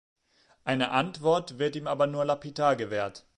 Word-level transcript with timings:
Eine 0.63 0.89
Antwort 0.89 1.59
wird 1.59 1.75
ihm 1.75 1.85
aber 1.85 2.07
nur 2.07 2.25
lapidar 2.25 2.75
gewährt. 2.75 3.23